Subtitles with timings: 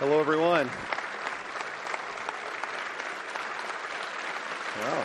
[0.00, 0.70] Hello, everyone.
[4.80, 5.04] Wow.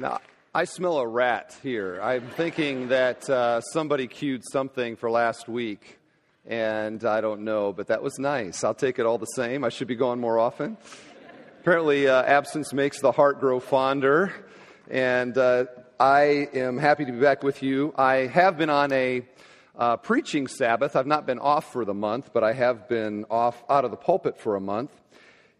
[0.00, 0.18] Now,
[0.52, 2.00] I smell a rat here.
[2.02, 6.00] I'm thinking that uh, somebody cued something for last week,
[6.44, 8.64] and I don't know, but that was nice.
[8.64, 9.62] I'll take it all the same.
[9.62, 10.76] I should be going more often.
[11.60, 14.32] Apparently, uh, absence makes the heart grow fonder,
[14.90, 15.66] and uh,
[16.00, 17.92] I am happy to be back with you.
[17.96, 19.22] I have been on a
[19.76, 20.96] uh, preaching Sabbath.
[20.96, 23.96] I've not been off for the month, but I have been off out of the
[23.96, 24.90] pulpit for a month.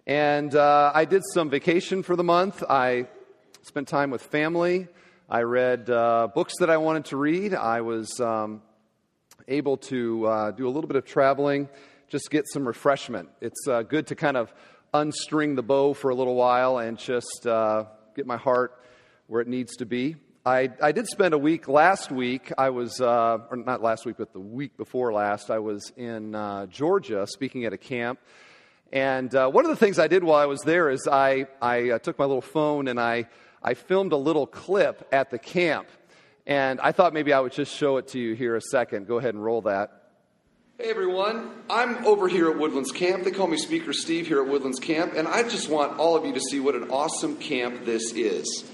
[0.06, 2.62] And uh, I did some vacation for the month.
[2.68, 3.06] I
[3.62, 4.88] spent time with family.
[5.28, 7.54] I read uh, books that I wanted to read.
[7.54, 8.62] I was um,
[9.46, 11.68] able to uh, do a little bit of traveling,
[12.08, 13.28] just get some refreshment.
[13.42, 14.54] It's uh, good to kind of
[14.94, 18.72] unstring the bow for a little while and just get my heart
[19.28, 20.16] where it needs to be.
[20.44, 22.52] I, I did spend a week last week.
[22.58, 26.34] I was, uh, or not last week, but the week before last, I was in
[26.34, 28.18] uh, Georgia speaking at a camp.
[28.92, 32.18] And one of the things I did while I was there is I, I took
[32.18, 33.28] my little phone and I
[33.62, 35.88] I filmed a little clip at the camp.
[36.46, 39.06] And I thought maybe I would just show it to you here a second.
[39.06, 39.94] Go ahead and roll that.
[40.78, 43.24] Hey everyone, I'm over here at Woodlands Camp.
[43.24, 46.24] They call me Speaker Steve here at Woodlands Camp, and I just want all of
[46.24, 48.64] you to see what an awesome camp this is.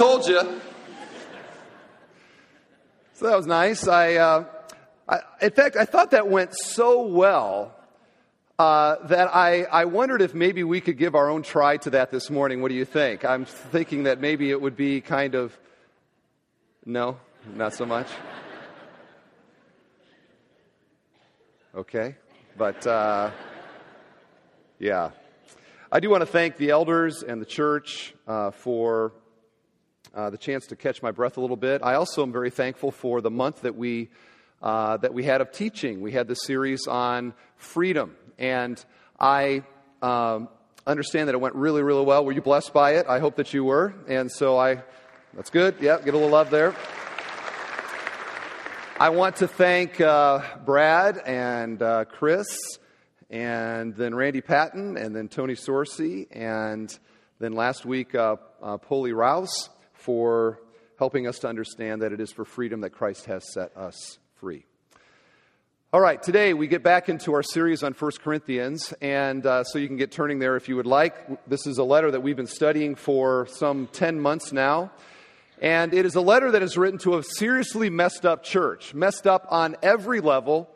[0.00, 0.40] Told you.
[3.12, 3.86] So that was nice.
[3.86, 4.44] I, uh,
[5.06, 7.76] I, in fact, I thought that went so well
[8.58, 12.10] uh, that I, I wondered if maybe we could give our own try to that
[12.10, 12.62] this morning.
[12.62, 13.26] What do you think?
[13.26, 15.54] I'm thinking that maybe it would be kind of.
[16.86, 17.18] No,
[17.54, 18.08] not so much.
[21.74, 22.16] Okay,
[22.56, 23.32] but uh,
[24.78, 25.10] yeah.
[25.92, 29.12] I do want to thank the elders and the church uh, for
[30.14, 31.82] uh, the chance to catch my breath a little bit.
[31.82, 34.08] I also am very thankful for the month that we,
[34.62, 36.00] uh, that we had of teaching.
[36.00, 38.82] We had the series on freedom, and
[39.18, 39.62] I
[40.02, 40.48] um,
[40.86, 42.24] understand that it went really, really well.
[42.24, 43.06] Were you blessed by it?
[43.08, 43.94] I hope that you were.
[44.08, 44.82] And so I,
[45.34, 45.76] that's good.
[45.80, 46.74] Yeah, get a little love there.
[48.98, 52.46] I want to thank uh, Brad and uh, Chris,
[53.30, 56.98] and then Randy Patton, and then Tony Sorcy, and
[57.38, 59.70] then last week, uh, uh, Polly Rouse
[60.00, 60.60] for
[60.98, 64.64] helping us to understand that it is for freedom that Christ has set us free.
[65.92, 69.78] All right, today we get back into our series on 1 Corinthians, and uh, so
[69.78, 71.48] you can get turning there if you would like.
[71.48, 74.92] This is a letter that we've been studying for some 10 months now,
[75.60, 79.26] and it is a letter that is written to a seriously messed up church, messed
[79.26, 80.70] up on every level.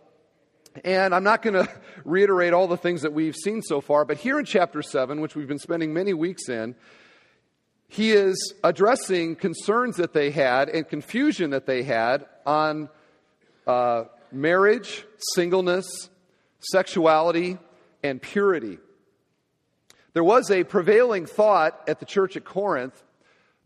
[0.85, 1.71] And I'm not going to
[2.05, 5.37] reiterate all the things that we've seen so far, but here in chapter 7, which
[5.37, 6.75] we've been spending many weeks in,
[7.95, 12.89] he is addressing concerns that they had and confusion that they had on
[13.69, 16.11] uh, marriage, singleness,
[16.59, 17.57] sexuality,
[18.03, 18.79] and purity.
[20.13, 23.01] There was a prevailing thought at the church at Corinth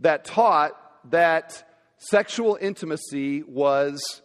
[0.00, 0.72] that taught
[1.10, 1.66] that
[1.97, 4.21] sexual intimacy was,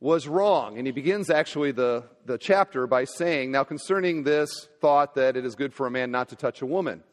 [0.00, 0.76] was wrong.
[0.76, 5.44] And he begins actually the, the chapter by saying, Now, concerning this thought that it
[5.44, 7.04] is good for a man not to touch a woman.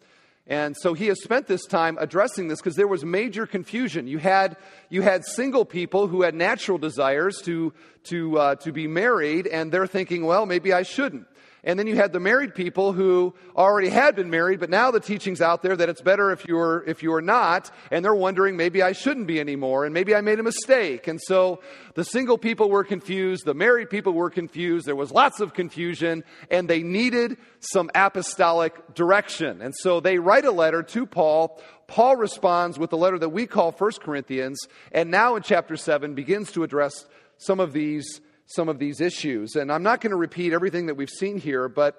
[0.46, 4.08] And so he has spent this time addressing this because there was major confusion.
[4.08, 4.58] You had,
[4.90, 7.74] you had single people who had natural desires to,
[8.06, 11.28] to, uh, to be married, and they're thinking, well, maybe I shouldn't.
[11.66, 15.00] And then you had the married people who already had been married, but now the
[15.00, 18.82] teaching's out there that it's better if you're, if you're not, and they're wondering maybe
[18.82, 21.08] I shouldn't be anymore, and maybe I made a mistake.
[21.08, 21.62] And so
[21.96, 26.26] the single people were confused, the married people were confused, there was lots of confusion,
[26.52, 29.62] and they needed some apostolic direction.
[29.62, 31.62] And so they write a letter to Paul.
[31.88, 34.60] Paul responds with the letter that we call 1 Corinthians,
[34.92, 37.06] and now in chapter 7 begins to address
[37.38, 39.56] some of these some of these issues.
[39.56, 41.96] And I'm not going to repeat everything that we've seen here, but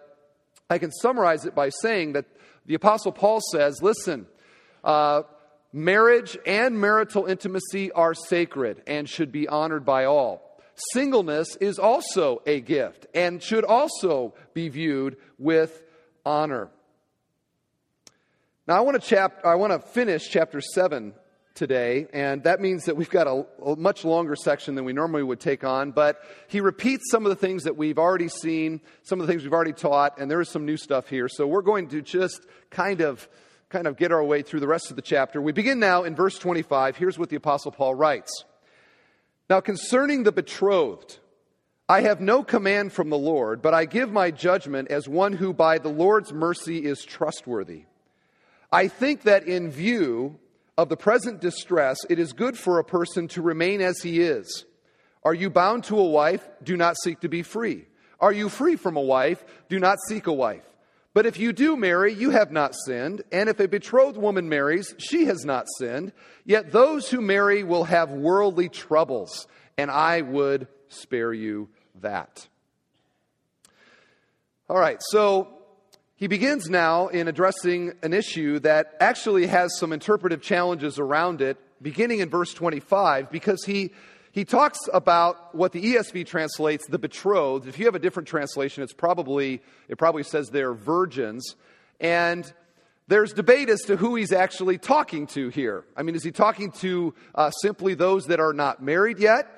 [0.68, 2.26] I can summarize it by saying that
[2.66, 4.26] the Apostle Paul says, listen,
[4.82, 5.22] uh,
[5.72, 10.60] marriage and marital intimacy are sacred and should be honored by all.
[10.92, 15.82] Singleness is also a gift and should also be viewed with
[16.24, 16.68] honor.
[18.66, 21.12] Now, I want to, chap- I want to finish chapter 7
[21.54, 25.22] today, and that means that we've got a, a, much longer section than we normally
[25.22, 25.92] would take on.
[25.92, 29.44] But he repeats some of the things that we've already seen, some of the things
[29.44, 31.28] we've already taught, and there is some new stuff here.
[31.28, 33.28] So we're going to just kind of
[33.70, 35.40] kind of get our way through the rest of the chapter.
[35.40, 36.96] We begin now in verse 25.
[36.96, 38.44] Here's what the Apostle Paul writes
[39.48, 41.18] Now, concerning the betrothed,
[41.88, 45.52] I have no command from the Lord, but I give my judgment as one who
[45.52, 47.84] by the Lord's mercy is trustworthy.
[48.72, 50.38] I think that in view
[50.76, 54.64] of the present distress, it is good for a person to remain as he is.
[55.22, 56.46] Are you bound to a wife?
[56.62, 57.86] Do not seek to be free.
[58.20, 59.44] Are you free from a wife?
[59.68, 60.64] Do not seek a wife.
[61.14, 63.22] But if you do marry, you have not sinned.
[63.30, 66.12] And if a betrothed woman marries, she has not sinned.
[66.44, 69.46] Yet those who marry will have worldly troubles,
[69.78, 71.68] and I would spare you
[72.00, 72.48] that.
[74.68, 75.48] All right, so
[76.16, 81.58] he begins now in addressing an issue that actually has some interpretive challenges around it,
[81.82, 83.90] beginning in verse 25, because he,
[84.30, 87.66] he talks about what the ESV translates the betrothed.
[87.66, 91.56] If you have a different translation, it's probably, it probably says they're virgins.
[92.00, 92.50] And
[93.08, 95.84] there's debate as to who he's actually talking to here.
[95.96, 99.48] I mean, is he talking to uh, simply those that are not married yet?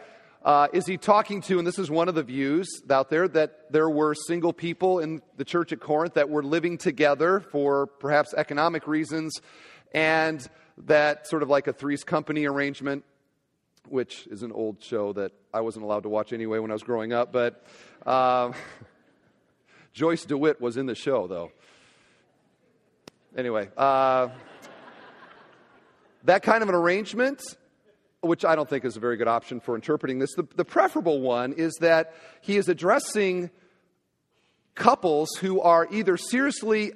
[0.47, 3.73] Uh, is he talking to, and this is one of the views out there, that
[3.73, 8.33] there were single people in the church at Corinth that were living together for perhaps
[8.33, 9.41] economic reasons,
[9.91, 10.49] and
[10.87, 13.05] that sort of like a Three's Company arrangement,
[13.89, 16.85] which is an old show that I wasn't allowed to watch anyway when I was
[16.85, 17.67] growing up, but
[18.07, 18.53] uh,
[19.95, 21.51] Joyce DeWitt was in the show, though.
[23.37, 24.29] Anyway, uh,
[26.23, 27.43] that kind of an arrangement
[28.27, 30.35] which I don't think is a very good option for interpreting this.
[30.35, 33.51] The, the preferable one is that he is addressing
[34.75, 36.93] couples who are either seriously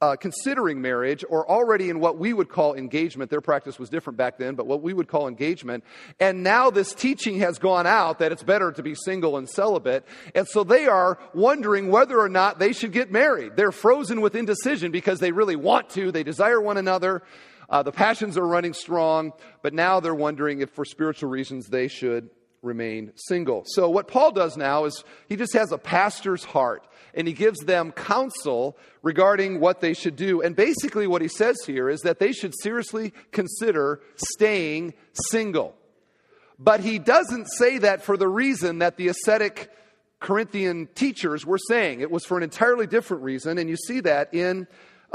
[0.00, 3.30] uh, considering marriage or already in what we would call engagement.
[3.30, 5.84] Their practice was different back then, but what we would call engagement.
[6.20, 10.06] And now this teaching has gone out that it's better to be single and celibate.
[10.34, 13.56] And so they are wondering whether or not they should get married.
[13.56, 17.22] They're frozen with indecision because they really want to, they desire one another.
[17.68, 19.32] Uh, the passions are running strong,
[19.62, 22.30] but now they're wondering if, for spiritual reasons, they should
[22.62, 23.64] remain single.
[23.66, 27.58] So, what Paul does now is he just has a pastor's heart and he gives
[27.60, 30.42] them counsel regarding what they should do.
[30.42, 34.94] And basically, what he says here is that they should seriously consider staying
[35.30, 35.74] single.
[36.58, 39.70] But he doesn't say that for the reason that the ascetic
[40.20, 42.00] Corinthian teachers were saying.
[42.00, 44.66] It was for an entirely different reason, and you see that in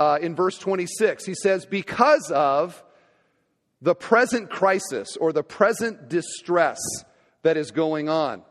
[0.01, 1.25] uh, in verse 26.
[1.25, 2.83] He says, Because of
[3.83, 6.79] the present crisis or the present distress
[7.43, 8.41] that is going on.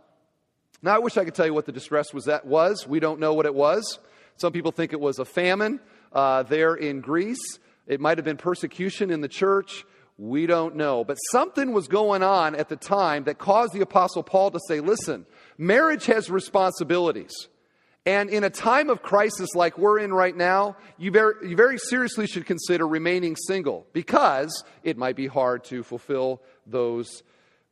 [0.81, 2.26] Now, I wish I could tell you what the distress was.
[2.26, 2.87] That was.
[2.87, 3.99] We don't know what it was.
[4.37, 5.81] Some people think it was a famine
[6.12, 7.58] uh, there in Greece.
[7.88, 9.85] It might have been persecution in the church.
[10.19, 11.02] We don't know.
[11.02, 14.79] But something was going on at the time that caused the Apostle Paul to say,
[14.79, 15.26] listen,
[15.58, 17.32] marriage has responsibilities.
[18.11, 21.79] And in a time of crisis like we're in right now, you very, you very
[21.79, 27.23] seriously should consider remaining single because it might be hard to fulfill those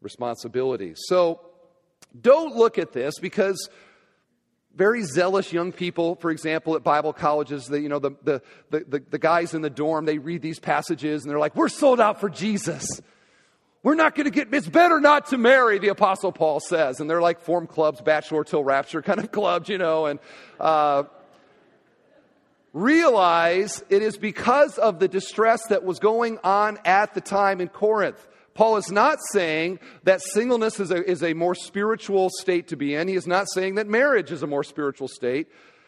[0.01, 1.01] responsibilities.
[1.07, 1.41] So
[2.21, 3.69] don't look at this because
[4.77, 8.41] very zealous young people, for example, at Bible colleges, the, you know, the, the,
[8.71, 12.01] the, the guys in the dorm, they read these passages and they're like, we're sold
[12.01, 12.87] out for Jesus.
[13.83, 17.01] We're not going to get, it's better not to marry, the Apostle Paul says.
[17.01, 20.07] And they're like form clubs, bachelor till rapture kind of clubs, you know.
[20.07, 20.19] And
[20.59, 21.05] uh,
[22.73, 27.69] realize it is because of the distress that was going on at the time in
[27.69, 28.27] Corinth.
[28.55, 32.97] Paul is not saying that singleness is a, is a more spiritual state to be
[32.97, 33.07] in.
[33.07, 35.47] He is not saying that marriage is a more spiritual state.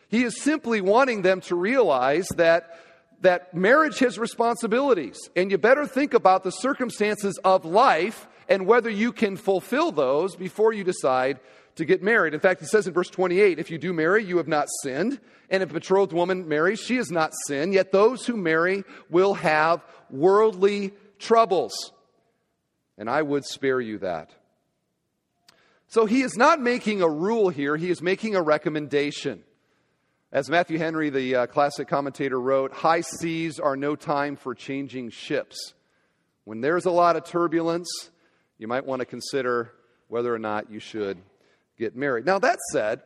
[0.08, 2.78] He is simply wanting them to realize that
[3.20, 8.90] that marriage has responsibilities, and you better think about the circumstances of life and whether
[8.90, 11.38] you can fulfill those before you decide
[11.76, 12.34] to get married.
[12.34, 15.20] In fact, he says in verse 28 if you do marry, you have not sinned.
[15.48, 17.74] And if a betrothed woman marries, she has not sinned.
[17.74, 21.92] Yet those who marry will have worldly troubles.
[22.98, 24.30] And I would spare you that.
[25.88, 29.42] So he is not making a rule here, he is making a recommendation.
[30.32, 35.10] As Matthew Henry, the uh, classic commentator, wrote, high seas are no time for changing
[35.10, 35.74] ships.
[36.44, 37.88] When there's a lot of turbulence,
[38.56, 39.72] you might want to consider
[40.06, 41.18] whether or not you should
[41.76, 42.26] get married.
[42.26, 43.00] Now, that said,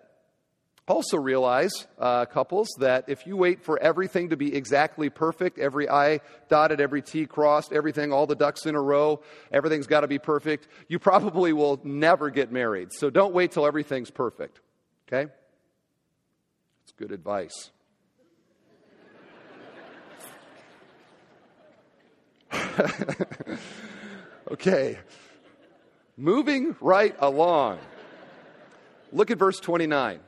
[0.86, 5.88] also realize, uh, couples, that if you wait for everything to be exactly perfect, every
[5.88, 10.08] I dotted, every T crossed, everything, all the ducks in a row, everything's got to
[10.08, 12.92] be perfect, you probably will never get married.
[12.92, 14.60] So don't wait till everything's perfect.
[15.08, 15.32] Okay?
[16.96, 17.70] Good advice.
[24.50, 24.98] okay,
[26.16, 27.78] moving right along.
[29.12, 30.20] Look at verse 29.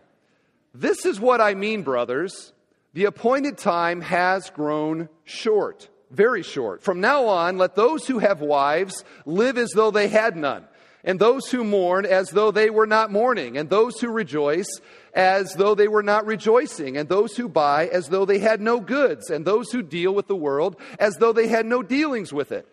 [0.74, 2.52] This is what I mean, brothers.
[2.92, 6.82] The appointed time has grown short, very short.
[6.82, 10.66] From now on, let those who have wives live as though they had none,
[11.06, 14.68] and those who mourn as though they were not mourning, and those who rejoice
[15.14, 18.80] as though they were not rejoicing, and those who buy as though they had no
[18.80, 22.50] goods, and those who deal with the world as though they had no dealings with
[22.50, 22.68] it.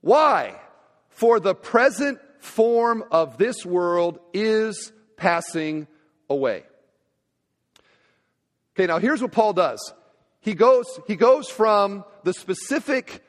[0.00, 0.58] Why?
[1.10, 5.86] For the present form of this world is passing
[6.30, 6.64] away.
[8.74, 9.92] Okay, now here's what Paul does.
[10.40, 13.22] He goes, he goes from the specific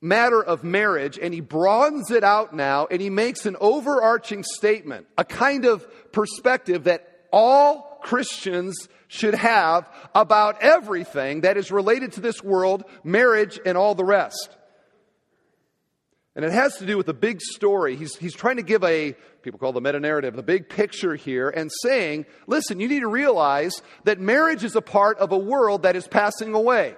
[0.00, 5.06] matter of marriage and he broadens it out now and he makes an overarching statement,
[5.16, 12.20] a kind of perspective that all Christians should have about everything that is related to
[12.20, 14.56] this world, marriage, and all the rest.
[16.36, 17.96] And it has to do with the big story.
[17.96, 21.50] He's, he's trying to give a, people call the meta narrative, the big picture here,
[21.50, 25.82] and saying, listen, you need to realize that marriage is a part of a world
[25.82, 26.94] that is passing away.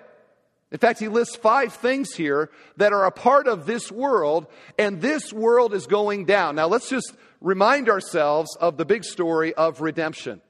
[0.73, 4.47] In fact, he lists five things here that are a part of this world,
[4.79, 6.55] and this world is going down.
[6.55, 10.41] Now, let's just remind ourselves of the big story of redemption.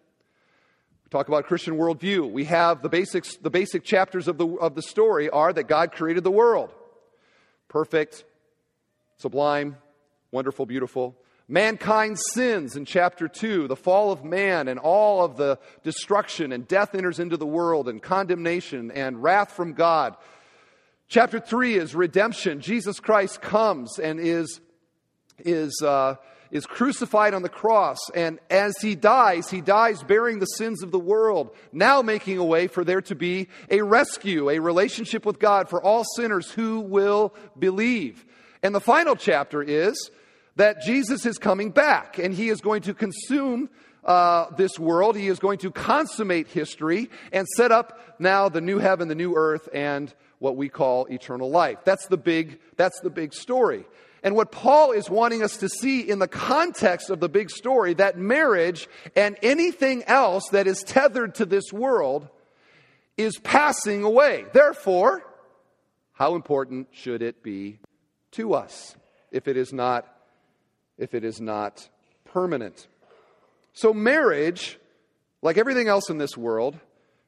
[1.05, 2.31] We talk about Christian worldview.
[2.31, 5.93] We have the basics, the basic chapters of the, of the story are that God
[5.93, 6.71] created the world.
[7.69, 8.25] Perfect,
[9.17, 9.77] sublime,
[10.33, 11.17] wonderful, beautiful.
[11.50, 16.69] Mankind sins in chapter 2, the fall of man and all of the destruction, and
[16.69, 20.14] death enters into the world, and condemnation and wrath from God.
[21.09, 22.61] Chapter 3 is redemption.
[22.61, 24.61] Jesus Christ comes and is,
[25.40, 26.14] is, uh,
[26.52, 30.92] is crucified on the cross, and as he dies, he dies bearing the sins of
[30.92, 35.40] the world, now making a way for there to be a rescue, a relationship with
[35.40, 38.25] God for all sinners who will believe.
[38.62, 40.12] And the final chapter is
[40.61, 43.71] that Jesus is coming back and he is going to consume
[44.05, 45.17] uh, this world.
[45.17, 49.35] He is going to consummate history and set up now the new heaven, the new
[49.37, 51.79] earth, and what we call eternal life.
[51.85, 53.87] That's the big, that's the big story.
[54.23, 57.95] And what Paul is wanting us to see in the context of the big story
[57.95, 58.87] that marriage
[59.17, 62.29] and anything else that is tethered to this world
[63.17, 64.45] is passing away.
[64.52, 65.23] Therefore,
[66.12, 67.79] how important should it be
[68.33, 68.95] to us
[69.33, 70.07] if it is not
[71.00, 71.88] if it is not
[72.25, 72.87] permanent.
[73.73, 74.78] So marriage,
[75.42, 76.78] like everything else in this world,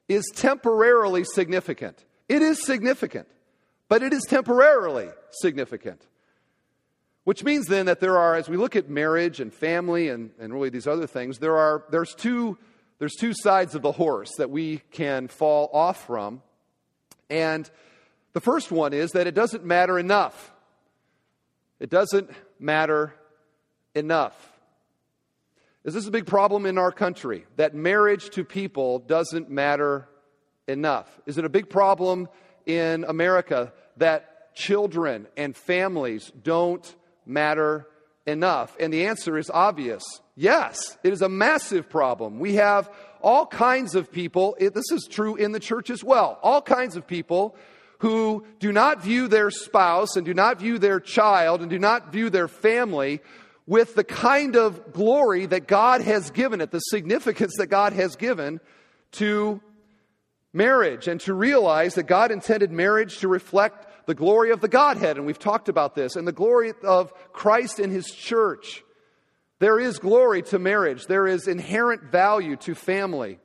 [0.09, 2.05] is temporarily significant.
[2.29, 3.26] It is significant,
[3.88, 6.07] but it is temporarily significant.
[7.25, 10.52] Which means then that there are, as we look at marriage and family and, and
[10.52, 12.59] really these other things, there are there's two
[12.99, 16.43] there's two sides of the horse that we can fall off from.
[17.31, 17.69] And
[18.33, 20.52] the first one is that it doesn't matter enough.
[21.81, 23.14] It doesn't matter
[23.95, 24.53] enough.
[25.85, 30.09] Is this a big problem in our country that marriage to people doesn't matter
[30.69, 31.21] enough?
[31.27, 32.29] Is it a big problem
[32.67, 36.95] in America that children and families don't
[37.27, 37.89] matter
[38.27, 38.77] enough?
[38.79, 40.05] And the answer is obvious.
[40.37, 42.39] Yes, it is a massive problem.
[42.39, 42.89] We have
[43.21, 47.07] all kinds of people, this is true in the church as well, all kinds of
[47.07, 47.57] people
[47.99, 52.13] who do not view their spouse and do not view their child and do not
[52.13, 53.21] view their family
[53.66, 58.16] with the kind of glory that God has given it, the significance that God has
[58.16, 58.61] given
[59.12, 59.61] to
[60.52, 65.16] marriage, and to realize that God intended marriage to reflect the glory of the Godhead.
[65.16, 68.83] And we've talked about this, and the glory of Christ in His church.
[69.61, 73.38] There is glory to marriage, there is inherent value to family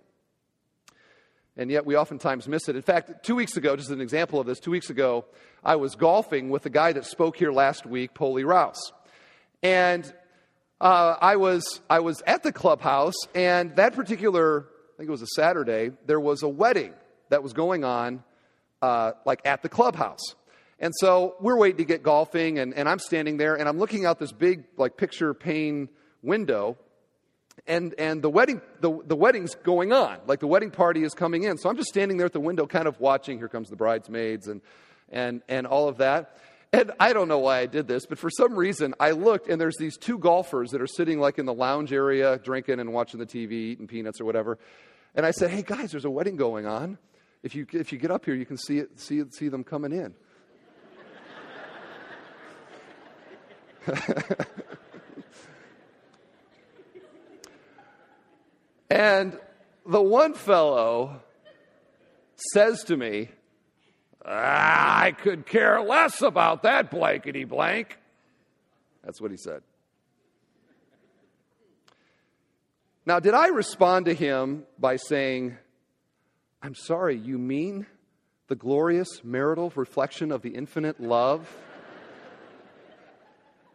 [1.57, 2.75] and yet we oftentimes miss it.
[2.75, 5.25] In fact, two weeks ago, just an example of this, two weeks ago,
[5.63, 8.93] I was golfing with the guy that spoke here last week, Polly Rouse.
[9.63, 10.11] And
[10.79, 15.21] uh, I, was, I was at the clubhouse, and that particular, I think it was
[15.21, 16.93] a Saturday, there was a wedding
[17.29, 18.23] that was going on,
[18.81, 20.35] uh, like at the clubhouse.
[20.79, 24.05] And so we're waiting to get golfing, and, and I'm standing there, and I'm looking
[24.05, 25.89] out this big, like, picture pane
[26.21, 26.77] window,
[27.65, 30.19] and, and the, wedding, the, the wedding's going on.
[30.27, 31.57] Like the wedding party is coming in.
[31.57, 33.39] So I'm just standing there at the window, kind of watching.
[33.39, 34.61] Here comes the bridesmaids and,
[35.09, 36.37] and, and all of that.
[36.74, 39.59] And I don't know why I did this, but for some reason I looked and
[39.59, 43.19] there's these two golfers that are sitting like in the lounge area, drinking and watching
[43.19, 44.57] the TV, eating peanuts or whatever.
[45.15, 46.97] And I said, hey guys, there's a wedding going on.
[47.41, 49.93] If you, if you get up here, you can see, it, see, see them coming
[49.93, 50.13] in.
[58.89, 59.38] And
[59.86, 61.21] the one fellow
[62.53, 63.29] says to me,
[64.27, 67.98] ah, I could care less about that blankety blank.
[69.03, 69.62] That's what he said.
[73.05, 75.55] Now, did I respond to him by saying,
[76.62, 77.86] I'm sorry, you mean
[78.50, 81.48] the glorious marital reflection of the infinite love?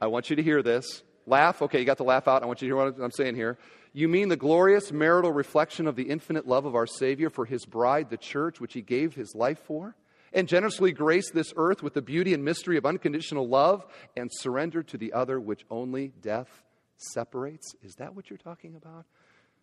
[0.02, 1.02] I want you to hear this.
[1.26, 1.62] Laugh.
[1.62, 2.42] Okay, you got the laugh out.
[2.42, 3.56] I want you to hear what I'm saying here.
[3.94, 7.64] You mean the glorious marital reflection of the infinite love of our Savior for his
[7.64, 9.94] bride, the church, which he gave his life for?
[10.32, 13.86] And generously grace this earth with the beauty and mystery of unconditional love
[14.16, 16.62] and surrender to the other, which only death
[16.96, 17.74] separates?
[17.82, 19.04] Is that what you're talking about?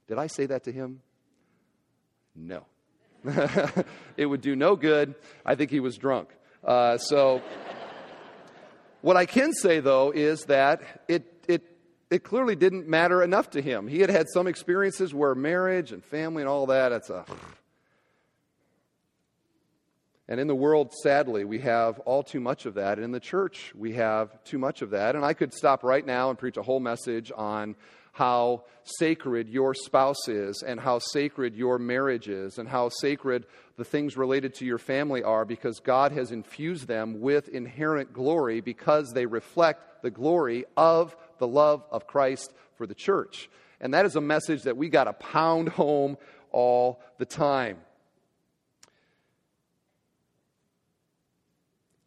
[0.07, 1.01] Did I say that to him?
[2.35, 2.65] No.
[4.17, 5.15] it would do no good.
[5.45, 6.29] I think he was drunk.
[6.63, 7.41] Uh, so,
[9.01, 11.63] what I can say, though, is that it, it,
[12.09, 13.87] it clearly didn't matter enough to him.
[13.87, 17.25] He had had some experiences where marriage and family and all that, it's a.
[20.29, 22.99] And in the world, sadly, we have all too much of that.
[22.99, 25.15] And in the church, we have too much of that.
[25.15, 27.75] And I could stop right now and preach a whole message on
[28.11, 33.83] how sacred your spouse is and how sacred your marriage is and how sacred the
[33.83, 39.11] things related to your family are because God has infused them with inherent glory because
[39.13, 43.49] they reflect the glory of the love of Christ for the church.
[43.81, 46.17] And that is a message that we got to pound home
[46.51, 47.77] all the time.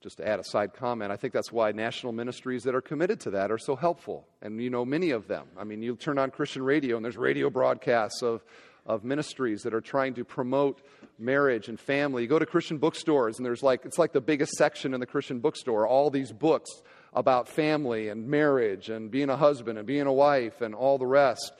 [0.02, 3.20] Just to add a side comment, I think that's why national ministries that are committed
[3.20, 4.26] to that are so helpful.
[4.40, 5.46] And you know many of them.
[5.58, 8.42] I mean, you turn on Christian radio and there's radio broadcasts of,
[8.84, 10.82] of ministries that are trying to promote
[11.18, 12.22] marriage and family.
[12.22, 15.06] You go to Christian bookstores and there's like, it's like the biggest section in the
[15.06, 16.70] Christian bookstore, all these books
[17.14, 21.06] about family and marriage and being a husband and being a wife and all the
[21.06, 21.52] rest.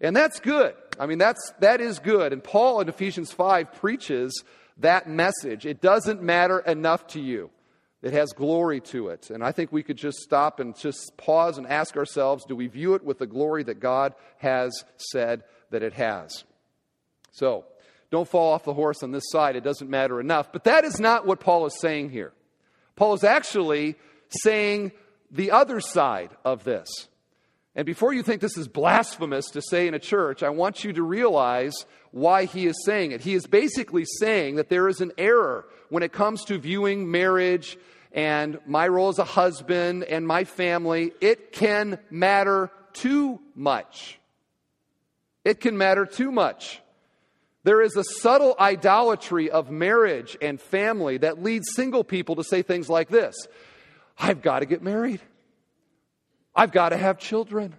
[0.00, 0.74] And that's good.
[0.98, 2.32] I mean, that's, that is good.
[2.32, 4.42] And Paul in Ephesians 5 preaches
[4.78, 5.66] that message.
[5.66, 7.50] It doesn't matter enough to you.
[8.02, 9.30] It has glory to it.
[9.30, 12.66] And I think we could just stop and just pause and ask ourselves do we
[12.66, 16.44] view it with the glory that God has said that it has?
[17.32, 17.64] So,
[18.10, 19.54] don't fall off the horse on this side.
[19.54, 20.50] It doesn't matter enough.
[20.52, 22.32] But that is not what Paul is saying here.
[22.96, 23.96] Paul is actually
[24.42, 24.92] saying
[25.30, 26.88] the other side of this.
[27.74, 30.92] And before you think this is blasphemous to say in a church, I want you
[30.92, 33.20] to realize why he is saying it.
[33.20, 37.78] He is basically saying that there is an error when it comes to viewing marriage
[38.12, 41.12] and my role as a husband and my family.
[41.20, 44.18] It can matter too much.
[45.44, 46.80] It can matter too much.
[47.62, 52.62] There is a subtle idolatry of marriage and family that leads single people to say
[52.62, 53.36] things like this
[54.18, 55.20] I've got to get married.
[56.54, 57.74] I've got to have children.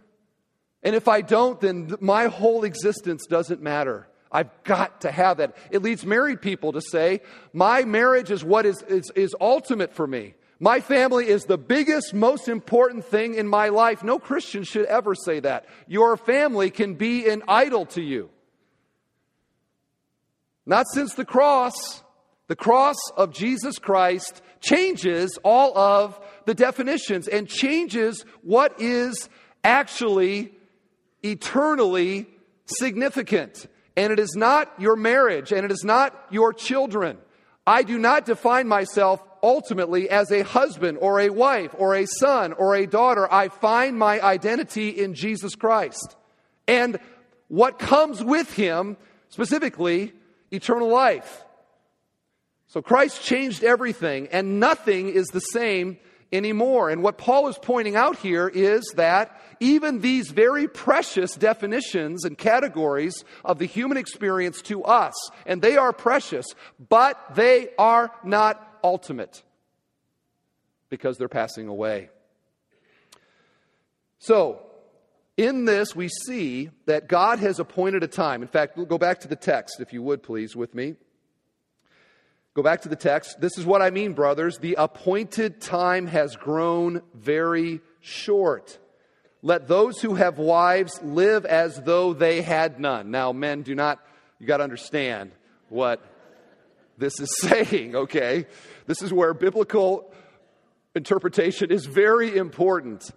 [0.83, 4.07] And if I don't, then my whole existence doesn't matter.
[4.31, 5.55] I've got to have that.
[5.69, 7.21] It leads married people to say,
[7.53, 10.35] My marriage is what is, is, is ultimate for me.
[10.59, 14.03] My family is the biggest, most important thing in my life.
[14.03, 15.65] No Christian should ever say that.
[15.87, 18.29] Your family can be an idol to you.
[20.65, 22.00] Not since the cross.
[22.51, 29.29] The cross of Jesus Christ changes all of the definitions and changes what is
[29.63, 30.51] actually
[31.23, 32.27] eternally
[32.65, 33.67] significant.
[33.95, 37.19] And it is not your marriage and it is not your children.
[37.65, 42.51] I do not define myself ultimately as a husband or a wife or a son
[42.51, 43.31] or a daughter.
[43.31, 46.17] I find my identity in Jesus Christ.
[46.67, 46.99] And
[47.47, 48.97] what comes with him,
[49.29, 50.11] specifically,
[50.51, 51.45] eternal life.
[52.71, 55.97] So Christ changed everything, and nothing is the same
[56.31, 56.89] anymore.
[56.89, 62.37] And what Paul is pointing out here is that even these very precious definitions and
[62.37, 65.13] categories of the human experience to us,
[65.45, 66.45] and they are precious,
[66.87, 69.43] but they are not ultimate
[70.87, 72.09] because they're passing away.
[74.19, 74.61] So,
[75.35, 78.41] in this, we see that God has appointed a time.
[78.41, 80.95] In fact, we'll go back to the text, if you would please, with me.
[82.53, 83.39] Go back to the text.
[83.39, 84.57] This is what I mean, brothers.
[84.57, 88.77] The appointed time has grown very short.
[89.41, 93.09] Let those who have wives live as though they had none.
[93.09, 93.99] Now, men, do not,
[94.37, 95.31] you got to understand
[95.69, 96.05] what
[96.97, 98.47] this is saying, okay?
[98.85, 100.11] This is where biblical
[100.93, 103.09] interpretation is very important.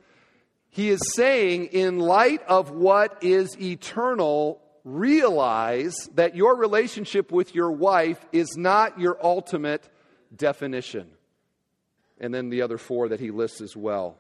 [0.71, 7.73] He is saying, in light of what is eternal, realize that your relationship with your
[7.73, 9.89] wife is not your ultimate
[10.35, 11.11] definition.
[12.21, 14.19] And then the other four that he lists as well.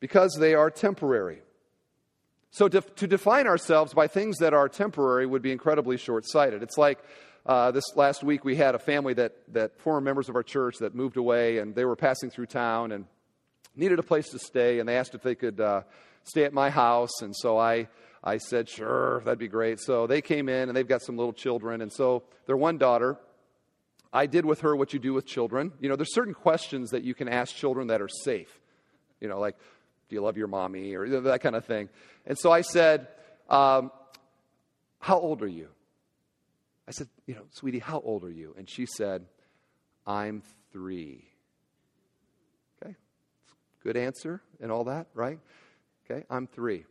[0.00, 1.42] Because they are temporary.
[2.52, 6.62] So, to, to define ourselves by things that are temporary would be incredibly short sighted.
[6.62, 6.98] It's like
[7.46, 10.78] uh, this last week we had a family that, that former members of our church
[10.78, 13.04] that moved away and they were passing through town and
[13.76, 15.82] needed a place to stay and they asked if they could uh,
[16.24, 17.22] stay at my house.
[17.22, 17.88] And so I,
[18.22, 19.80] I said, Sure, that'd be great.
[19.80, 21.80] So they came in and they've got some little children.
[21.80, 23.18] And so their one daughter,
[24.12, 25.72] I did with her what you do with children.
[25.80, 28.60] You know, there's certain questions that you can ask children that are safe.
[29.20, 29.56] You know, like,
[30.08, 31.88] do you love your mommy or that kind of thing.
[32.26, 33.06] And so I said,
[33.48, 33.92] um,
[34.98, 35.68] How old are you?
[36.88, 38.54] I said, You know, sweetie, how old are you?
[38.58, 39.24] And she said,
[40.06, 41.24] I'm three.
[42.82, 42.96] Okay,
[43.84, 45.38] good answer and all that, right?
[46.10, 46.86] Okay, I'm three.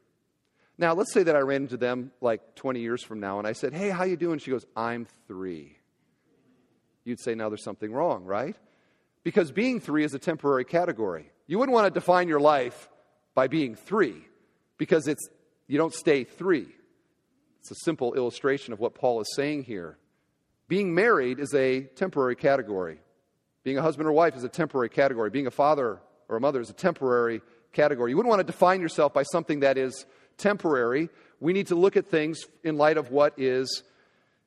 [0.77, 3.51] Now, let's say that I ran into them like 20 years from now and I
[3.51, 4.39] said, Hey, how you doing?
[4.39, 5.75] She goes, I'm three.
[7.03, 8.55] You'd say, Now there's something wrong, right?
[9.23, 11.31] Because being three is a temporary category.
[11.47, 12.87] You wouldn't want to define your life
[13.35, 14.23] by being three
[14.77, 15.27] because it's,
[15.67, 16.67] you don't stay three.
[17.59, 19.97] It's a simple illustration of what Paul is saying here.
[20.69, 22.99] Being married is a temporary category.
[23.63, 25.29] Being a husband or wife is a temporary category.
[25.29, 27.41] Being a father or a mother is a temporary
[27.73, 28.11] category.
[28.11, 30.05] You wouldn't want to define yourself by something that is
[30.37, 31.09] temporary.
[31.39, 33.83] We need to look at things in light of what is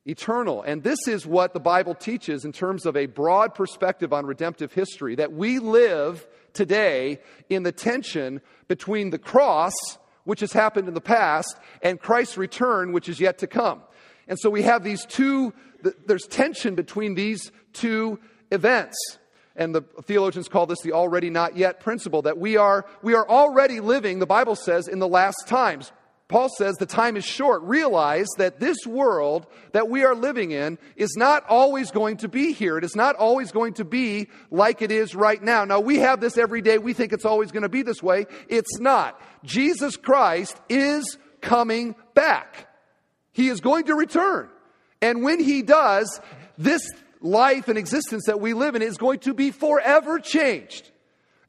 [0.05, 0.61] eternal.
[0.63, 4.73] And this is what the Bible teaches in terms of a broad perspective on redemptive
[4.73, 9.73] history that we live today in the tension between the cross,
[10.23, 13.81] which has happened in the past, and Christ's return, which is yet to come.
[14.27, 15.53] And so we have these two,
[16.05, 18.19] there's tension between these two
[18.51, 18.95] events.
[19.55, 23.27] And the theologians call this the already not yet principle that we are, we are
[23.27, 25.91] already living, the Bible says, in the last times.
[26.27, 27.61] Paul says the time is short.
[27.61, 32.53] Realize that this world that we are living in is not always going to be
[32.53, 32.77] here.
[32.77, 35.65] It is not always going to be like it is right now.
[35.65, 36.79] Now, we have this every day.
[36.79, 38.25] We think it's always going to be this way.
[38.47, 39.21] It's not.
[39.43, 42.67] Jesus Christ is coming back.
[43.31, 44.49] He is going to return.
[45.03, 46.19] And when he does,
[46.57, 46.81] this
[47.23, 50.91] life and existence that we live in is going to be forever changed.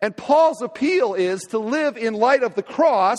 [0.00, 3.18] And Paul's appeal is to live in light of the cross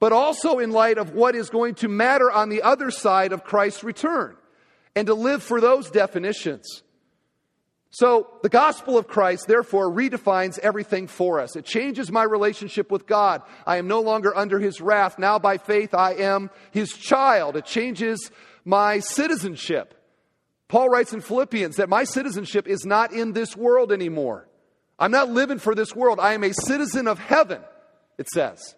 [0.00, 3.44] but also in light of what is going to matter on the other side of
[3.44, 4.34] Christ's return,
[4.96, 6.82] and to live for those definitions.
[7.90, 11.56] So, the gospel of Christ, therefore, redefines everything for us.
[11.56, 13.42] It changes my relationship with God.
[13.66, 15.18] I am no longer under his wrath.
[15.18, 17.56] Now, by faith, I am his child.
[17.56, 18.30] It changes
[18.64, 19.99] my citizenship.
[20.70, 24.46] Paul writes in Philippians that my citizenship is not in this world anymore.
[25.00, 26.20] I'm not living for this world.
[26.20, 27.60] I am a citizen of heaven,
[28.18, 28.76] it says.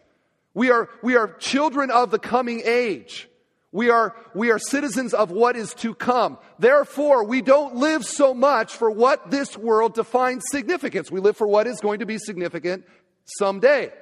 [0.55, 3.29] We are, we are children of the coming age.
[3.73, 6.39] We are, we are citizens of what is to come.
[6.59, 11.11] Therefore, we don't live so much for what this world defines significance.
[11.11, 12.87] We live for what is going to be significant
[13.27, 13.93] someday.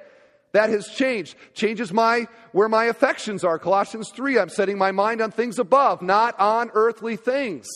[0.53, 1.35] That has changed.
[1.53, 3.57] Changes my, where my affections are.
[3.57, 7.67] Colossians 3, I'm setting my mind on things above, not on earthly things.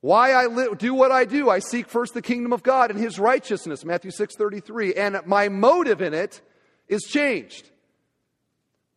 [0.00, 2.98] Why I li- do what I do, I seek first the kingdom of God and
[2.98, 4.94] his righteousness, Matthew 6, 33.
[4.94, 6.40] And my motive in it
[6.88, 7.70] is changed.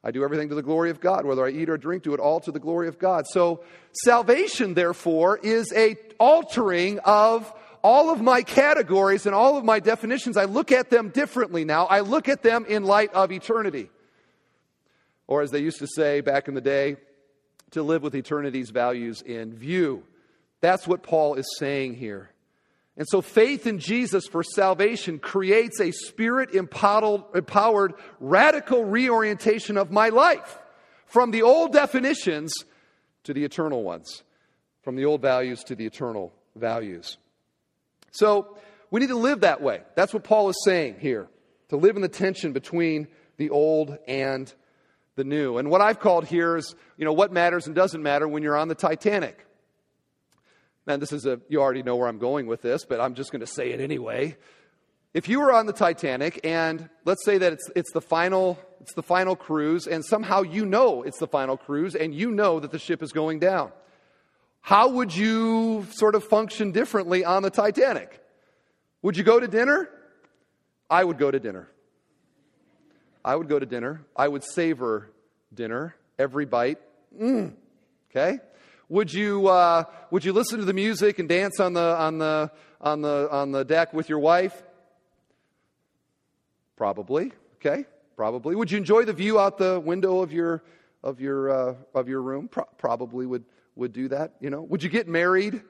[0.04, 1.26] I do everything to the glory of God.
[1.26, 3.26] Whether I eat or drink, do it all to the glory of God.
[3.28, 3.64] So
[4.04, 7.52] salvation, therefore, is a altering of
[7.86, 10.38] all of my categories and all of my definitions.
[10.38, 11.86] I look at them differently now.
[11.86, 13.92] I look at them in light of eternity.
[15.28, 16.98] Or as they used to say back in the day,
[17.72, 20.02] to live with eternity's values in view.
[20.62, 22.32] That's what Paul is saying here.
[22.98, 30.10] And so faith in Jesus for salvation creates a spirit empowered radical reorientation of my
[30.10, 30.58] life
[31.06, 32.52] from the old definitions
[33.26, 34.24] to the eternal ones,
[34.82, 37.20] from the old values to the eternal values.
[38.16, 38.58] So
[38.92, 39.82] we need to live that way.
[39.96, 41.28] That's what Paul is saying here
[41.70, 44.52] to live in the tension between the old and
[45.16, 45.58] the new.
[45.58, 48.58] And what I've called here is, you know, what matters and doesn't matter when you're
[48.58, 49.46] on the Titanic.
[50.88, 53.32] Now, this is a, you already know where I'm going with this, but I'm just
[53.32, 54.38] going to say it anyway.
[55.14, 58.94] If you were on the Titanic and let's say that it's, it's, the final, it's
[58.94, 62.72] the final cruise and somehow you know it's the final cruise and you know that
[62.72, 63.72] the ship is going down,
[64.66, 68.20] how would you sort of function differently on the Titanic?
[69.04, 69.88] Would you go to dinner?
[70.90, 71.70] I would go to dinner.
[73.24, 74.02] I would go to dinner.
[74.16, 75.12] I would savor
[75.54, 76.80] dinner, every bite.
[77.16, 77.54] Mm.
[78.10, 78.40] Okay?
[78.90, 82.50] Would you, uh, would you listen to the music and dance on the, on, the,
[82.82, 84.64] on, the, on the deck with your wife?
[86.76, 88.56] Probably, okay, probably.
[88.56, 90.64] Would you enjoy the view out the window of your,
[91.04, 92.48] of your, uh, of your room?
[92.48, 93.44] Pro- probably would,
[93.76, 94.62] would do that, you know.
[94.62, 95.62] Would you get married?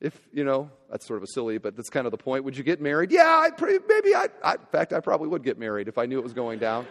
[0.00, 2.44] If, you know, that's sort of a silly, but that's kind of the point.
[2.44, 3.12] Would you get married?
[3.12, 6.06] Yeah, I pretty, maybe I, I, in fact, I probably would get married if I
[6.06, 6.86] knew it was going down.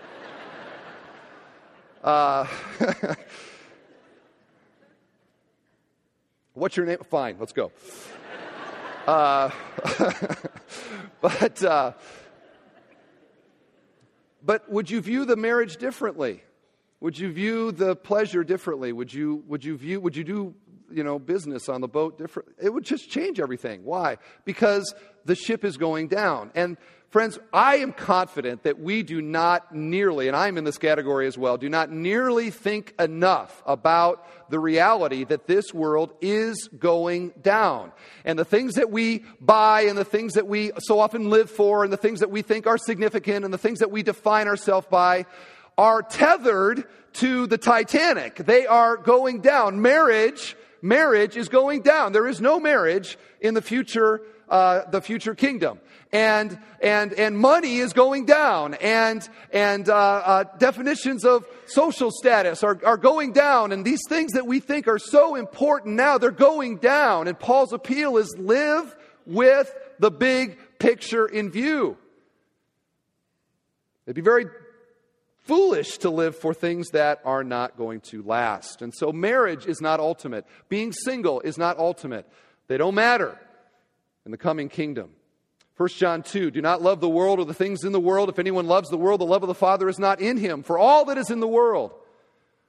[2.03, 2.45] uh,
[6.53, 6.97] What's your name?
[7.09, 7.71] Fine, let's go.
[9.07, 9.49] Uh,
[11.21, 11.93] but, uh,
[14.43, 16.43] but would you view the marriage differently?
[17.01, 18.91] Would you view the pleasure differently?
[18.91, 20.53] Would you, would you view, would you do,
[20.91, 22.49] you know, business on the boat different?
[22.61, 23.85] It would just change everything.
[23.85, 24.17] Why?
[24.43, 26.51] Because the ship is going down.
[26.55, 26.75] And
[27.09, 31.37] friends, I am confident that we do not nearly, and I'm in this category as
[31.37, 37.93] well, do not nearly think enough about the reality that this world is going down.
[38.25, 41.85] And the things that we buy and the things that we so often live for
[41.85, 44.87] and the things that we think are significant and the things that we define ourselves
[44.89, 45.25] by
[45.79, 48.35] are tethered to the Titanic.
[48.35, 49.81] They are going down.
[49.81, 52.11] Marriage, marriage is going down.
[52.11, 55.79] There is no marriage in the future, uh, the future kingdom.
[56.11, 58.73] And, and, and money is going down.
[58.73, 63.71] And, and, uh, uh, definitions of social status are, are going down.
[63.71, 67.29] And these things that we think are so important now, they're going down.
[67.29, 68.93] And Paul's appeal is live
[69.25, 71.97] with the big picture in view.
[74.05, 74.47] It'd be very
[75.49, 78.83] foolish to live for things that are not going to last.
[78.83, 80.45] And so marriage is not ultimate.
[80.69, 82.31] Being single is not ultimate.
[82.67, 83.35] They don't matter
[84.25, 85.09] in the coming kingdom.
[85.75, 88.29] 1 John 2 Do not love the world or the things in the world.
[88.29, 90.61] If anyone loves the world, the love of the Father is not in him.
[90.61, 91.93] For all that is in the world,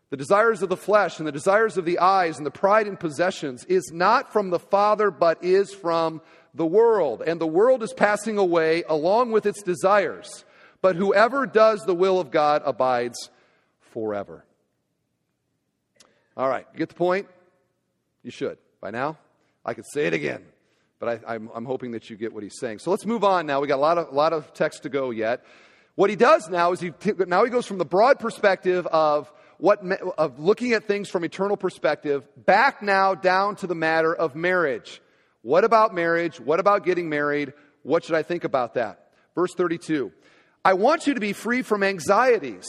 [0.08, 2.96] the desires of the flesh and the desires of the eyes and the pride in
[2.96, 6.22] possessions is not from the Father, but is from
[6.54, 7.22] the world.
[7.26, 10.46] And the world is passing away along with its desires.
[10.82, 13.30] But whoever does the will of God abides
[13.92, 14.44] forever.
[16.36, 17.28] All right, you get the point?
[18.22, 18.58] You should.
[18.80, 19.18] By now,
[19.64, 20.42] I could say it again,
[20.98, 22.78] but I, am hoping that you get what he's saying.
[22.78, 23.60] So let's move on now.
[23.60, 25.44] We got a lot of, a lot of text to go yet.
[25.96, 26.92] What he does now is he
[27.26, 29.84] now he goes from the broad perspective of what
[30.16, 35.02] of looking at things from eternal perspective back now down to the matter of marriage.
[35.42, 36.40] What about marriage?
[36.40, 37.52] What about getting married?
[37.82, 39.10] What should I think about that?
[39.34, 40.12] Verse 32.
[40.64, 42.66] I want you to be free from anxieties.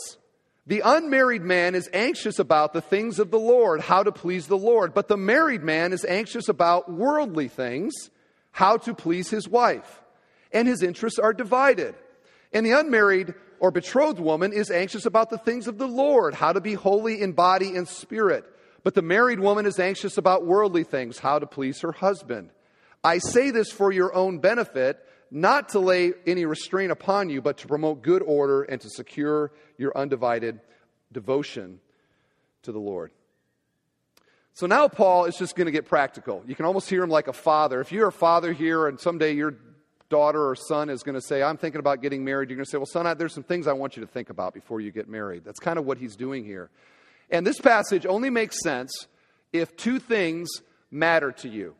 [0.68, 4.58] The unmarried man is anxious about the things of the Lord, how to please the
[4.58, 4.94] Lord.
[4.94, 7.94] But the married man is anxious about worldly things,
[8.52, 10.02] how to please his wife.
[10.54, 11.96] And his interests are divided.
[12.54, 16.54] And the unmarried or betrothed woman is anxious about the things of the Lord, how
[16.54, 18.46] to be holy in body and spirit.
[18.84, 22.52] But the married woman is anxious about worldly things, how to please her husband.
[23.04, 27.58] I say this for your own benefit not to lay any restraint upon you, but
[27.60, 30.60] to promote good order and to secure your undivided
[31.12, 31.80] devotion
[32.64, 33.12] to the Lord.
[34.54, 36.44] So now Paul is just going to get practical.
[36.46, 37.80] You can almost hear him like a father.
[37.80, 39.56] If you're a father here and someday your
[40.10, 42.70] daughter or son is going to say, I'm thinking about getting married, you're going to
[42.70, 45.08] say, Well, son, there's some things I want you to think about before you get
[45.08, 45.44] married.
[45.46, 46.70] That's kind of what he's doing here.
[47.30, 49.08] And this passage only makes sense
[49.54, 50.50] if two things
[50.92, 51.76] matter to you.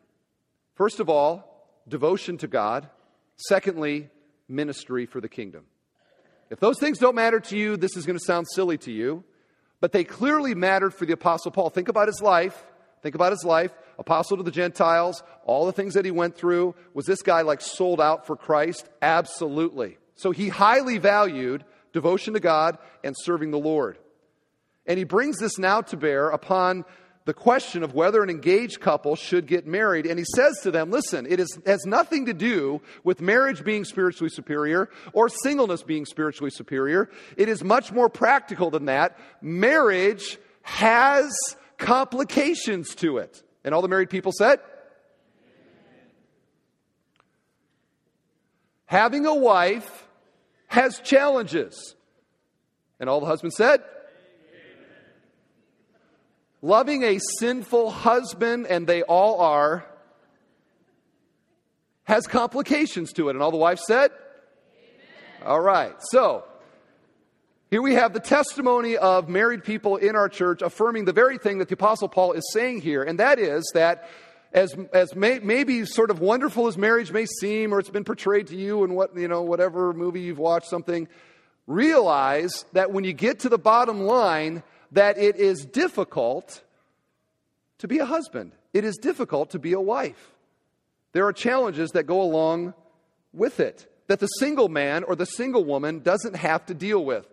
[0.74, 2.88] First of all, devotion to God,
[3.36, 4.10] Secondly,
[4.48, 5.64] ministry for the kingdom.
[6.50, 9.24] If those things don't matter to you, this is going to sound silly to you,
[9.80, 11.70] but they clearly mattered for the Apostle Paul.
[11.70, 12.64] Think about his life.
[13.02, 13.72] Think about his life.
[13.98, 16.74] Apostle to the Gentiles, all the things that he went through.
[16.94, 18.88] Was this guy like sold out for Christ?
[19.00, 19.98] Absolutely.
[20.14, 23.98] So he highly valued devotion to God and serving the Lord.
[24.86, 26.84] And he brings this now to bear upon
[27.24, 30.06] the question of whether an engaged couple should get married.
[30.06, 33.84] And he says to them, listen, it is, has nothing to do with marriage being
[33.84, 37.08] spiritually superior or singleness being spiritually superior.
[37.36, 39.18] It is much more practical than that.
[39.40, 41.32] Marriage has
[41.78, 43.42] complications to it.
[43.64, 44.60] And all the married people said,
[48.86, 50.06] Having a wife
[50.66, 51.94] has challenges.
[53.00, 53.82] And all the husbands said,
[56.62, 59.84] Loving a sinful husband, and they all are,
[62.04, 63.32] has complications to it.
[63.32, 64.12] And all the wives said?
[64.12, 65.48] Amen.
[65.48, 65.94] All right.
[66.10, 66.44] So,
[67.68, 71.58] here we have the testimony of married people in our church affirming the very thing
[71.58, 74.08] that the Apostle Paul is saying here, and that is that
[74.52, 78.48] as, as may, maybe sort of wonderful as marriage may seem, or it's been portrayed
[78.48, 81.08] to you in what, you know, whatever movie you've watched, something,
[81.66, 86.62] realize that when you get to the bottom line, that it is difficult
[87.78, 90.30] to be a husband, it is difficult to be a wife.
[91.12, 92.74] There are challenges that go along
[93.32, 97.26] with it that the single man or the single woman doesn't have to deal with.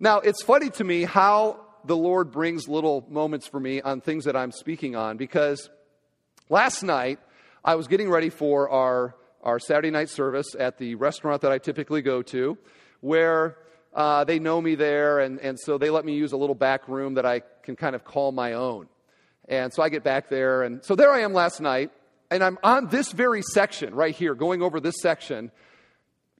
[0.00, 4.24] Now, it's funny to me how the Lord brings little moments for me on things
[4.24, 5.70] that I'm speaking on because
[6.48, 7.18] last night
[7.64, 11.58] I was getting ready for our, our Saturday night service at the restaurant that I
[11.58, 12.58] typically go to,
[13.00, 13.58] where
[13.94, 16.88] uh, they know me there, and, and so they let me use a little back
[16.88, 18.88] room that I can kind of call my own.
[19.48, 21.90] And so I get back there, and so there I am last night,
[22.30, 25.50] and I'm on this very section right here, going over this section,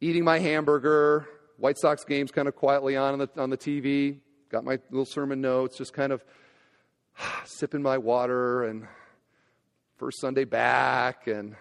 [0.01, 4.19] eating my hamburger, White Sox games kind of quietly on on the, on the TV,
[4.49, 6.25] got my little sermon notes, just kind of
[7.45, 8.87] sipping my water and
[9.99, 11.27] first Sunday back.
[11.27, 11.55] And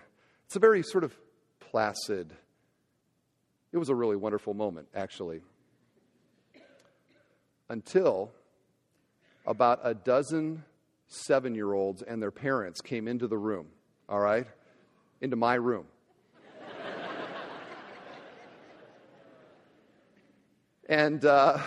[0.45, 1.13] it's a very sort of
[1.59, 2.33] placid,
[3.71, 5.41] it was a really wonderful moment, actually.
[7.71, 8.33] Until
[9.45, 10.65] about a dozen
[11.07, 13.67] seven year olds and their parents came into the room,
[14.09, 14.45] all right?
[15.21, 15.85] Into my room.
[20.89, 21.59] and uh,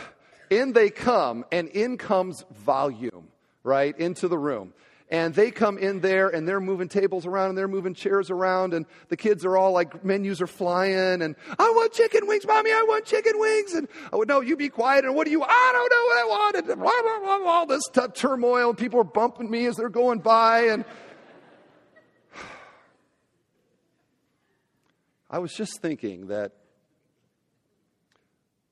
[0.51, 3.29] in they come, and in comes volume,
[3.63, 4.75] right, into the room.
[5.11, 8.73] And they come in there and they're moving tables around and they're moving chairs around
[8.73, 12.71] and the kids are all like menus are flying and I want chicken wings, mommy,
[12.71, 13.75] I want chicken wings.
[13.75, 15.05] And I would no, you be quiet.
[15.05, 15.43] And what do you?
[15.43, 16.57] I don't know what I want.
[16.57, 19.77] And blah, blah, blah, blah, all this t- turmoil and people are bumping me as
[19.77, 20.69] they're going by.
[20.69, 20.87] And
[25.31, 26.53] I was just thinking that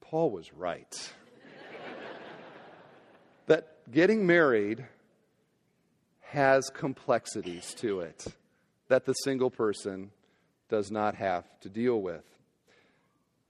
[0.00, 1.12] Paul was right.
[3.46, 4.86] that getting married
[6.32, 8.26] has complexities to it
[8.88, 10.10] that the single person
[10.68, 12.24] does not have to deal with.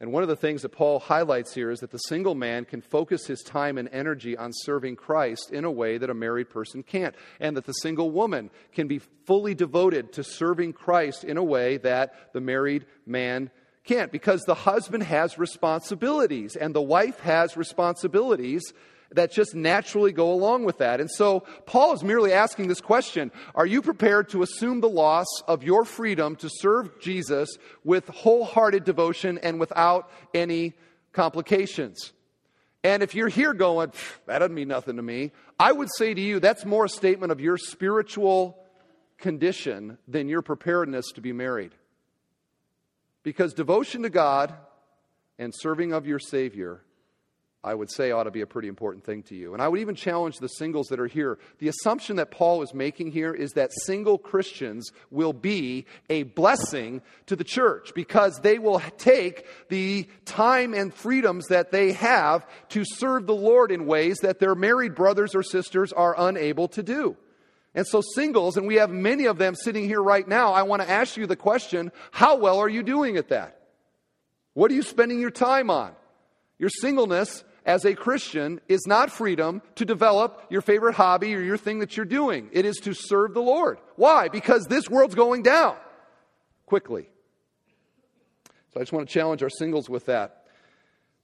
[0.01, 2.81] And one of the things that Paul highlights here is that the single man can
[2.81, 6.83] focus his time and energy on serving Christ in a way that a married person
[6.83, 7.15] can't.
[7.39, 11.77] And that the single woman can be fully devoted to serving Christ in a way
[11.79, 13.53] that the married man
[13.85, 14.11] can't.
[14.11, 18.73] Because the husband has responsibilities and the wife has responsibilities
[19.15, 21.01] that just naturally go along with that.
[21.01, 25.27] And so Paul is merely asking this question Are you prepared to assume the loss
[25.47, 30.75] of your freedom to serve Jesus with wholehearted devotion and without any
[31.13, 32.13] complications?
[32.85, 33.93] And if you're here going,
[34.27, 37.31] that doesn't mean nothing to me, I would say to you, that's more a statement
[37.31, 38.59] of your spiritual
[39.19, 41.73] condition than your preparedness to be married.
[43.23, 44.53] Because devotion to God
[45.39, 46.83] and serving of your Savior
[47.65, 49.55] I would say ought to be a pretty important thing to you.
[49.55, 51.39] And I would even challenge the singles that are here.
[51.59, 57.03] The assumption that Paul is making here is that single Christians will be a blessing
[57.27, 62.85] to the church because they will take the time and freedoms that they have to
[62.85, 67.17] serve the Lord in ways that their married brothers or sisters are unable to do.
[67.77, 70.83] And so, singles, and we have many of them sitting here right now, I want
[70.83, 73.61] to ask you the question how well are you doing at that?
[74.53, 75.93] What are you spending your time on?
[76.59, 81.57] Your singleness as a Christian is not freedom to develop your favorite hobby or your
[81.57, 82.51] thing that you're doing.
[82.53, 83.79] It is to serve the Lord.
[83.97, 84.29] Why?
[84.29, 85.77] Because this world's going down
[86.67, 87.09] quickly.
[88.73, 90.47] So I just want to challenge our singles with that.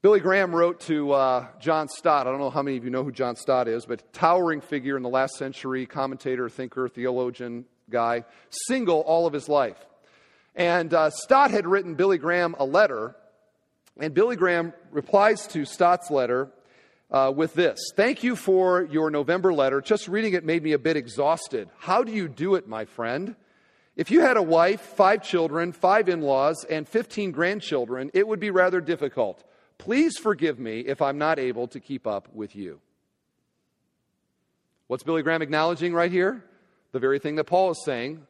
[0.01, 2.27] Billy Graham wrote to uh, John Stott.
[2.27, 4.96] I don't know how many of you know who John Stott is, but towering figure
[4.96, 9.79] in the last century, commentator, thinker, theologian guy, single all of his life.
[10.55, 13.16] And uh, Stott had written Billy Graham a letter
[13.99, 16.51] and Billy Graham replies to Stott's letter
[17.11, 19.81] uh, with this Thank you for your November letter.
[19.81, 21.69] Just reading it made me a bit exhausted.
[21.79, 23.35] How do you do it, my friend?
[23.97, 28.39] If you had a wife, five children, five in laws, and 15 grandchildren, it would
[28.39, 29.43] be rather difficult.
[29.77, 32.81] Please forgive me if I'm not able to keep up with you.
[34.87, 36.45] What's Billy Graham acknowledging right here?
[36.93, 38.25] The very thing that Paul is saying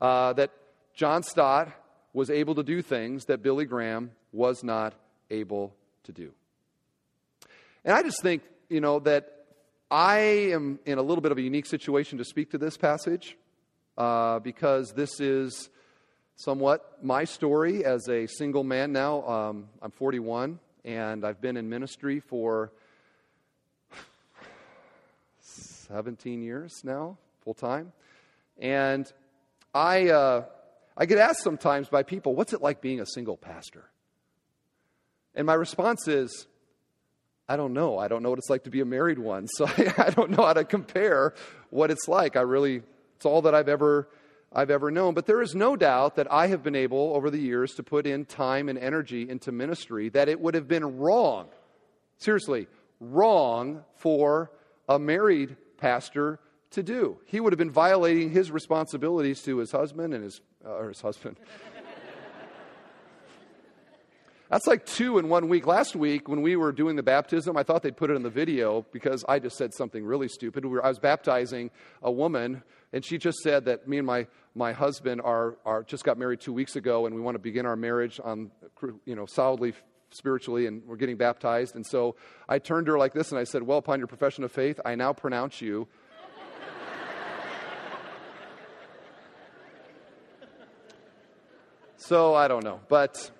[0.00, 0.50] uh, that
[0.94, 1.70] John Stott
[2.12, 4.94] was able to do things that Billy Graham was not
[5.30, 6.32] able to do.
[7.84, 9.46] And I just think, you know, that
[9.90, 10.18] I
[10.52, 13.36] am in a little bit of a unique situation to speak to this passage
[13.96, 15.70] uh, because this is
[16.34, 19.26] somewhat my story as a single man now.
[19.26, 22.72] Um, I'm 41 and I've been in ministry for
[25.40, 27.92] 17 years now, full time.
[28.58, 29.10] And
[29.74, 30.44] I, uh,
[30.96, 33.84] I get asked sometimes by people, what's it like being a single pastor?
[35.36, 36.46] And my response is,
[37.48, 37.98] I don't know.
[37.98, 39.46] I don't know what it's like to be a married one.
[39.56, 41.34] So I, I, don't know how to compare
[41.70, 42.36] what it's like.
[42.36, 42.82] I really,
[43.16, 44.08] it's all that I've ever,
[44.52, 45.14] I've ever known.
[45.14, 48.06] But there is no doubt that I have been able over the years to put
[48.06, 51.48] in time and energy into ministry that it would have been wrong,
[52.18, 52.66] seriously,
[52.98, 54.50] wrong for
[54.88, 57.18] a married pastor to do.
[57.26, 61.00] He would have been violating his responsibilities to his husband and his, uh, or his
[61.00, 61.38] husband,
[64.50, 65.66] that's like two in one week.
[65.66, 68.30] Last week, when we were doing the baptism, I thought they'd put it in the
[68.30, 70.64] video because I just said something really stupid.
[70.64, 71.70] We were, I was baptizing
[72.02, 76.04] a woman, and she just said that me and my, my husband are, are just
[76.04, 78.52] got married two weeks ago, and we want to begin our marriage on,
[79.04, 79.74] you know, solidly
[80.10, 81.74] spiritually, and we're getting baptized.
[81.74, 82.14] And so
[82.48, 84.78] I turned to her like this, and I said, Well, upon your profession of faith,
[84.84, 85.88] I now pronounce you.
[91.96, 92.78] so I don't know.
[92.88, 93.32] But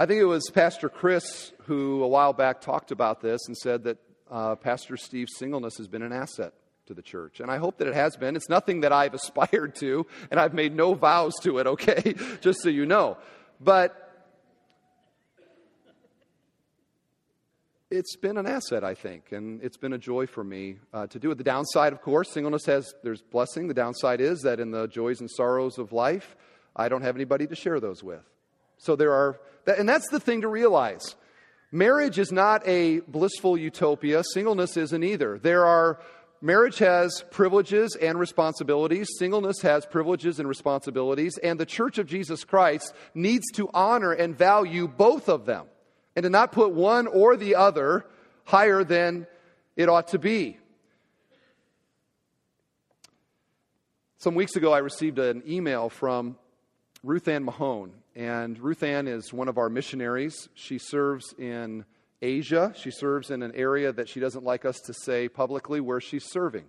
[0.00, 3.84] I think it was Pastor Chris who a while back talked about this and said
[3.84, 3.98] that
[4.30, 6.54] uh, Pastor Steve's singleness has been an asset
[6.86, 7.40] to the church.
[7.40, 8.34] And I hope that it has been.
[8.34, 12.14] It's nothing that I've aspired to, and I've made no vows to it, okay?
[12.40, 13.18] Just so you know.
[13.60, 13.94] But
[17.90, 21.18] it's been an asset, I think, and it's been a joy for me uh, to
[21.18, 21.36] do it.
[21.36, 23.68] The downside, of course, singleness has, there's blessing.
[23.68, 26.36] The downside is that in the joys and sorrows of life,
[26.74, 28.24] I don't have anybody to share those with.
[28.80, 31.14] So there are, and that's the thing to realize.
[31.70, 34.24] Marriage is not a blissful utopia.
[34.32, 35.38] Singleness isn't either.
[35.38, 36.00] There are,
[36.40, 39.06] marriage has privileges and responsibilities.
[39.18, 41.38] Singleness has privileges and responsibilities.
[41.42, 45.66] And the Church of Jesus Christ needs to honor and value both of them
[46.16, 48.06] and to not put one or the other
[48.44, 49.26] higher than
[49.76, 50.56] it ought to be.
[54.16, 56.36] Some weeks ago, I received an email from
[57.02, 57.92] Ruth Ann Mahone.
[58.14, 60.48] And Ruth Ann is one of our missionaries.
[60.54, 61.84] She serves in
[62.20, 62.74] Asia.
[62.76, 66.24] She serves in an area that she doesn't like us to say publicly where she's
[66.24, 66.66] serving.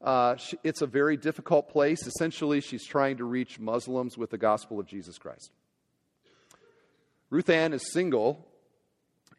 [0.00, 2.06] Uh, she, it's a very difficult place.
[2.06, 5.50] Essentially, she's trying to reach Muslims with the gospel of Jesus Christ.
[7.30, 8.46] Ruth Ann is single,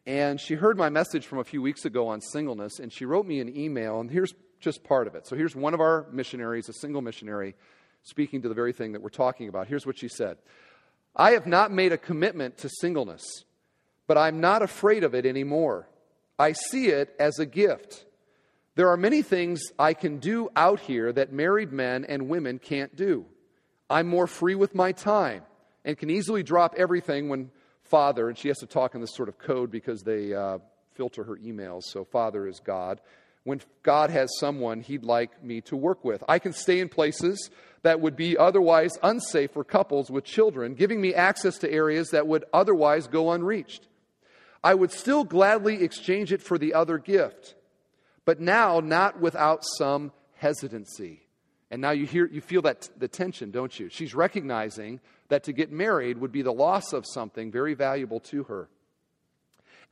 [0.06, 3.26] and she heard my message from a few weeks ago on singleness, and she wrote
[3.26, 5.26] me an email, and here's just part of it.
[5.26, 7.56] So here's one of our missionaries, a single missionary,
[8.02, 9.66] speaking to the very thing that we're talking about.
[9.66, 10.38] Here's what she said
[11.14, 13.44] I have not made a commitment to singleness,
[14.06, 15.88] but I'm not afraid of it anymore.
[16.38, 18.06] I see it as a gift.
[18.76, 22.94] There are many things I can do out here that married men and women can't
[22.96, 23.26] do.
[23.90, 25.42] I'm more free with my time
[25.84, 27.50] and can easily drop everything when
[27.82, 30.58] Father, and she has to talk in this sort of code because they uh,
[30.94, 31.82] filter her emails.
[31.84, 33.00] So, Father is God.
[33.42, 37.50] When God has someone He'd like me to work with, I can stay in places
[37.82, 42.26] that would be otherwise unsafe for couples with children, giving me access to areas that
[42.26, 43.86] would otherwise go unreached.
[44.62, 47.54] I would still gladly exchange it for the other gift,
[48.24, 51.22] but now not without some hesitancy.
[51.70, 53.88] And now you hear you feel that the tension, don't you?
[53.88, 58.44] She's recognizing that to get married would be the loss of something very valuable to
[58.44, 58.68] her.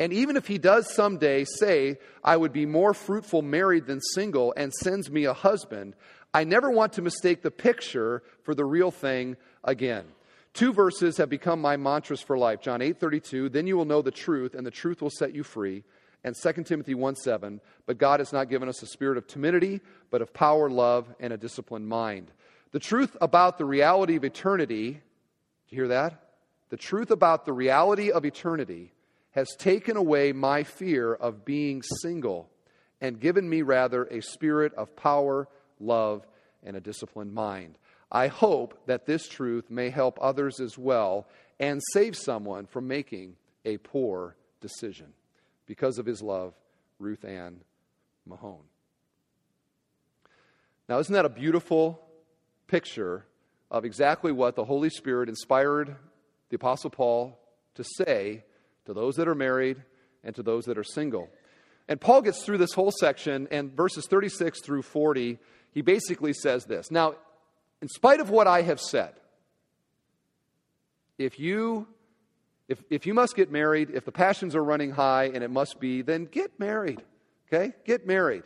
[0.01, 4.55] And even if he does someday say, I would be more fruitful married than single
[4.57, 5.95] and sends me a husband,
[6.33, 10.05] I never want to mistake the picture for the real thing again.
[10.53, 12.61] Two verses have become my mantras for life.
[12.61, 15.85] John 8:32, then you will know the truth and the truth will set you free.
[16.25, 19.81] And 2 Timothy 1 7, but God has not given us a spirit of timidity,
[20.11, 22.33] but of power, love, and a disciplined mind.
[22.73, 25.01] The truth about the reality of eternity
[25.69, 26.23] do you hear that?
[26.71, 28.95] The truth about the reality of eternity
[29.33, 32.49] has taken away my fear of being single
[33.03, 35.47] and given me rather a spirit of power,
[35.81, 36.27] love,
[36.65, 37.79] and a disciplined mind.
[38.11, 41.27] I hope that this truth may help others as well
[41.61, 45.13] and save someone from making a poor decision.
[45.67, 46.55] Because of his love,
[46.99, 47.61] Ruth Ann
[48.27, 48.65] Mahone.
[50.89, 52.01] Now, isn't that a beautiful
[52.67, 53.27] picture
[53.71, 55.97] of exactly what the Holy Spirit inspired
[56.49, 57.39] the Apostle Paul
[57.75, 58.45] to say
[58.87, 59.83] to those that are married
[60.25, 61.29] and to those that are single.
[61.89, 65.39] And Paul gets through this whole section, and verses 36 through 40,
[65.79, 67.15] he basically says this Now,
[67.81, 69.13] in spite of what I have said,
[71.19, 71.87] if you
[72.69, 75.79] if, if you must get married, if the passions are running high and it must
[75.79, 77.01] be, then get married.
[77.47, 77.75] Okay?
[77.85, 78.43] Get married.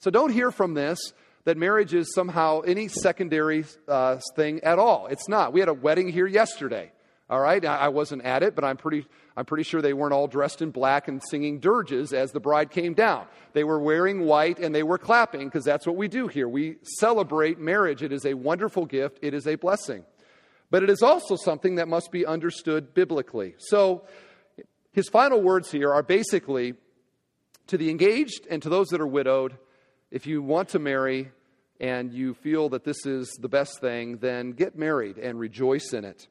[0.00, 0.98] So don't hear from this
[1.44, 5.06] that marriage is somehow any secondary uh, thing at all.
[5.06, 5.54] It's not.
[5.54, 6.92] We had a wedding here yesterday.
[7.28, 9.04] All right, I wasn't at it, but I'm pretty,
[9.36, 12.70] I'm pretty sure they weren't all dressed in black and singing dirges as the bride
[12.70, 13.26] came down.
[13.52, 16.48] They were wearing white and they were clapping because that's what we do here.
[16.48, 18.04] We celebrate marriage.
[18.04, 20.04] It is a wonderful gift, it is a blessing.
[20.70, 23.54] But it is also something that must be understood biblically.
[23.58, 24.04] So
[24.92, 26.74] his final words here are basically
[27.66, 29.58] to the engaged and to those that are widowed
[30.10, 31.32] if you want to marry,
[31.80, 36.04] and you feel that this is the best thing, then get married and rejoice in
[36.04, 36.28] it.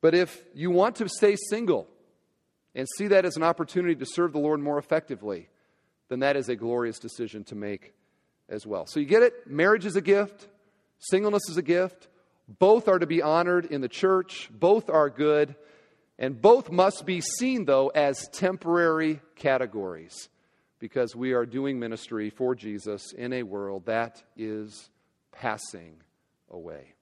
[0.00, 1.86] But if you want to stay single
[2.74, 5.48] and see that as an opportunity to serve the Lord more effectively,
[6.08, 7.92] then that is a glorious decision to make
[8.48, 8.86] as well.
[8.86, 9.46] So you get it?
[9.46, 10.48] Marriage is a gift,
[10.98, 12.08] singleness is a gift.
[12.58, 15.54] Both are to be honored in the church, both are good,
[16.18, 20.28] and both must be seen, though, as temporary categories
[20.80, 24.90] because we are doing ministry for Jesus in a world that is
[25.30, 25.94] passing
[26.50, 26.94] away.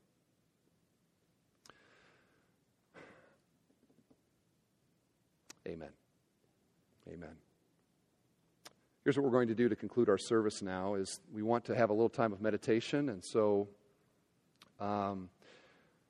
[5.68, 5.90] Amen.
[7.12, 7.36] Amen.
[9.04, 11.74] Here's what we're going to do to conclude our service now is we want to
[11.74, 13.68] have a little time of meditation and so
[14.80, 15.28] um,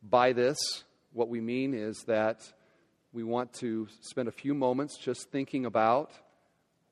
[0.01, 2.53] by this what we mean is that
[3.13, 6.13] we want to spend a few moments just thinking about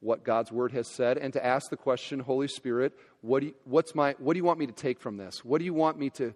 [0.01, 3.55] what God's Word has said and to ask the question, Holy Spirit, what do you,
[3.65, 5.45] what's my, what do you want me to take from this?
[5.45, 6.35] What do you want me to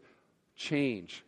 [0.55, 1.25] change?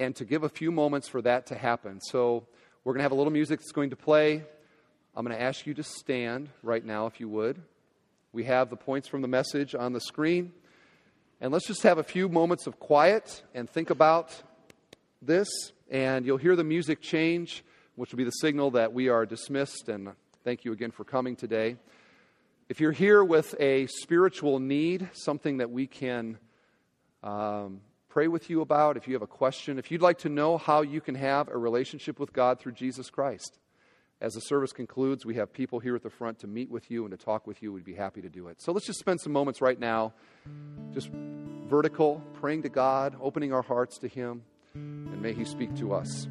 [0.00, 2.00] And to give a few moments for that to happen.
[2.00, 2.48] So
[2.84, 4.42] we're going to have a little music that's going to play.
[5.14, 7.62] I'm going to ask you to stand right now, if you would.
[8.32, 10.52] We have the points from the message on the screen.
[11.40, 14.34] And let's just have a few moments of quiet and think about
[15.20, 15.48] this.
[15.92, 17.62] And you'll hear the music change,
[17.94, 19.88] which will be the signal that we are dismissed.
[19.88, 20.10] And
[20.42, 21.76] thank you again for coming today.
[22.68, 26.36] If you're here with a spiritual need, something that we can
[27.22, 27.80] um,
[28.12, 30.82] pray with you about, if you have a question, if you'd like to know how
[30.82, 33.58] you can have a relationship with God through Jesus Christ,
[34.20, 37.06] as the service concludes, we have people here at the front to meet with you
[37.06, 37.72] and to talk with you.
[37.72, 38.60] We'd be happy to do it.
[38.60, 40.12] So let's just spend some moments right now,
[40.92, 44.42] just vertical, praying to God, opening our hearts to Him,
[44.74, 46.28] and may He speak to us.